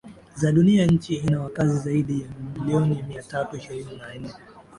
za 0.35 0.51
Dunia 0.51 0.85
Nchi 0.85 1.13
ina 1.15 1.41
wakazi 1.41 1.77
zaidi 1.77 2.21
ya 2.21 2.27
milioni 2.29 3.03
mia 3.03 3.23
tatu 3.23 3.57
ishirini 3.57 3.95
na 3.97 4.15
ina 4.15 4.33